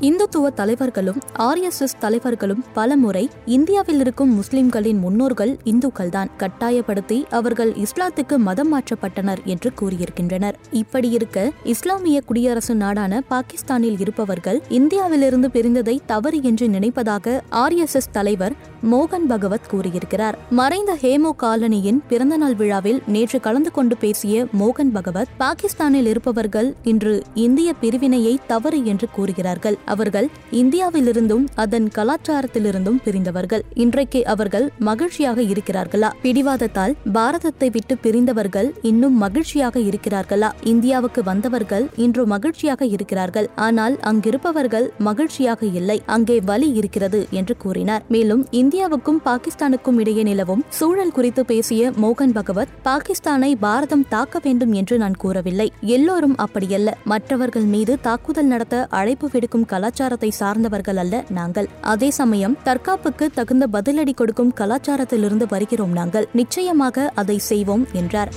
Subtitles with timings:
[0.00, 9.44] இந்துத்துவ தலைவர்களும் ஆர்எஸ்எஸ் தலைவர்களும் பலமுறை இந்தியாவில் இருக்கும் முஸ்லிம்களின் முன்னோர்கள் இந்துக்கள்தான் கட்டாயப்படுத்தி அவர்கள் இஸ்லாத்துக்கு மதம் மாற்றப்பட்டனர்
[9.44, 10.52] என்று கூறியிருக்கின்றனர்.
[10.70, 18.52] இப்படி இருக்க இஸ்லாமிய குடியரசு நாடான பாகிஸ்தானில் இருப்பவர்கள் இந்தியாவிலிருந்து பிரிந்ததை தவறு என்று நினைப்பதாக ஆர்எஸ்எஸ் தலைவர்
[18.90, 20.38] மோகன் பகவத் கூறியிருக்கிறார்.
[20.50, 27.72] மறைந்த ஹேமோ காலனியின் பிறந்தநாள் விழாவில் நேற்று கலந்து கொண்டு பேசிய மோகன் பகவத் பாகிஸ்தானில் இருப்பவர்கள் இன்று இந்திய
[27.72, 29.78] பிரிவினையை தவறு என்று கூறுகிறார்கள்.
[29.88, 33.62] அவர்கள் இந்தியாவிலிருந்தும் அதன் கலாச்சாரத்திலிருந்தும் பிரிந்தவர்கள்.
[33.74, 36.10] இன்றைக்கு அவர்கள் மகிழ்ச்சியாக இருக்கிறார்களா?
[36.22, 40.50] பிடிவாதத்தால் பாரதத்தை விட்டு பிரிந்தவர்கள் இன்னும் மகிழ்ச்சியாக இருக்கிறார்களா?
[40.64, 43.48] இந்தியாவுக்கு வந்தவர்கள் இன்று மகிழ்ச்சியாக இருக்கிறார்கள்.
[43.56, 46.02] ஆனால் அங்கிருப்பவர்கள் மகிழ்ச்சியாக இல்லை.
[46.06, 48.04] அங்கே வலி இருக்கிறது என்று கூறினார்.
[48.08, 54.98] மேலும் இந்தியாவுக்கும் பாகிஸ்தானுக்கும் இடையே நிலவும் சூழல் குறித்து பேசிய மோகன் பகவத் பாகிஸ்தானை பாரதம் தாக்க வேண்டும் என்று
[54.98, 55.72] நான் கூறவில்லை.
[55.80, 56.90] எல்லோரும் அப்படியல்ல.
[57.04, 61.68] மற்றவர்கள் மீது தாக்குதல் நடத்த அழைப்பு விடுக்கும் கலாச்சாரத்தை சார்ந்தவர்கள் அல்ல நாங்கள்.
[61.80, 66.28] அதே சமயம் தற்காப்புக்கு தகுந்த பதிலடி கொடுக்கும் கலாச்சாரத்திலிருந்து வருகிறோம் நாங்கள்.
[66.32, 68.32] நிச்சயமாக அதை செய்வோம் என்றார்.